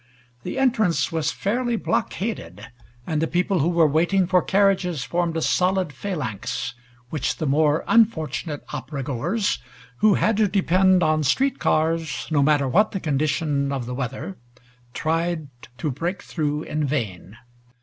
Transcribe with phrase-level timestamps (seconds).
[0.41, 2.67] The entrance was fairly blockaded,
[3.05, 6.73] and the people who were waiting for carriages formed a solid phalanx,
[7.11, 9.59] which the more unfortunate opera goers,
[9.97, 14.39] who had to depend on street cars no matter what the condition of the weather,
[14.95, 17.37] tried to break through in vain.